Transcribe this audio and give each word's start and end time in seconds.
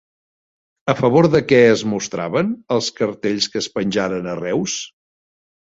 A 0.93 0.95
favor 1.01 1.27
de 1.35 1.41
què 1.51 1.59
es 1.73 1.83
mostraven 1.91 2.51
els 2.77 2.89
cartells 3.01 3.51
que 3.53 3.63
es 3.65 3.71
penjaren 3.79 4.31
a 4.33 4.37
Reus? 4.45 4.81